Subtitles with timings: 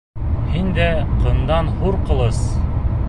[0.53, 0.87] Һин дә
[1.25, 2.41] ҡындан һур ҡылыс!